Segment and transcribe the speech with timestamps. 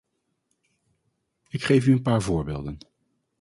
[1.49, 2.77] Ik geef u een paar voorbeelden.